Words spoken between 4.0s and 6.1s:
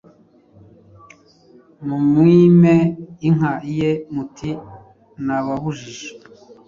muti nababujije